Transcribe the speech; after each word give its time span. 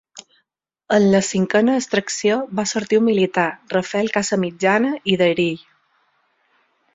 En 0.95 1.03
la 1.15 1.19
cinquena 1.25 1.75
extracció 1.81 2.37
va 2.59 2.65
sortir 2.71 2.99
un 3.01 3.05
militar, 3.09 3.45
Rafel 3.75 4.11
Casamitjana 4.17 4.93
i 5.15 5.21
d’Erill. 5.23 5.63